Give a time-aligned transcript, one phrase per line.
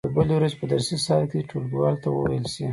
[0.07, 2.65] د بلې ورځې په درسي ساعت کې دې ټولګیوالو ته وویل شي.